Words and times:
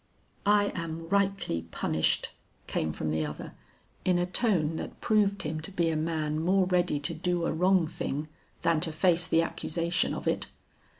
"'I 0.47 0.71
am 0.73 1.07
rightly 1.09 1.61
punished,' 1.69 2.31
came 2.65 2.91
from 2.91 3.11
the 3.11 3.23
other, 3.23 3.53
in 4.03 4.17
a 4.17 4.25
tone 4.25 4.77
that 4.77 4.99
proved 4.99 5.43
him 5.43 5.61
to 5.61 5.69
be 5.71 5.89
a 5.91 5.95
man 5.95 6.39
more 6.39 6.65
ready 6.65 6.99
to 6.99 7.13
do 7.13 7.45
a 7.45 7.53
wrong 7.53 7.85
thing 7.85 8.27
than 8.63 8.79
to 8.79 8.91
face 8.91 9.27
the 9.27 9.43
accusation 9.43 10.15
of 10.15 10.27
it. 10.27 10.47